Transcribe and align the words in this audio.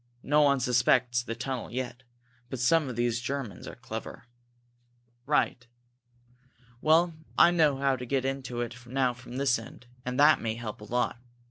No 0.23 0.41
one 0.41 0.59
suspects 0.59 1.21
the 1.21 1.35
tunnel 1.35 1.69
yet, 1.69 2.01
but 2.49 2.57
some 2.57 2.89
of 2.89 2.95
these 2.95 3.21
Germans 3.21 3.67
are 3.67 3.75
clever." 3.75 4.25
"Right! 5.27 5.67
Well, 6.81 7.13
I 7.37 7.51
know 7.51 7.77
how 7.77 7.95
to 7.97 8.05
get 8.07 8.25
into 8.25 8.61
it 8.61 8.87
now 8.87 9.13
from 9.13 9.37
this 9.37 9.59
end, 9.59 9.85
and 10.03 10.19
that 10.19 10.41
may 10.41 10.55
help 10.55 10.81
a 10.81 10.85
lot. 10.85 11.19